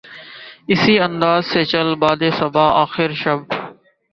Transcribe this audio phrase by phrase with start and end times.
[0.71, 3.39] اسی انداز سے چل باد صبا آخر شب